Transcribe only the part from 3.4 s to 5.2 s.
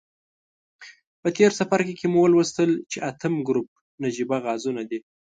ګروپ نجیبه غازونه دي.